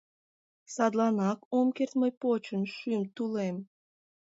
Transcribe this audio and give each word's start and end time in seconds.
Садланак 0.73 1.39
ом 1.57 1.67
керт 1.77 1.93
мый 2.01 2.11
почын 2.21 2.61
шӱм 2.75 3.01
тулем 3.15 3.55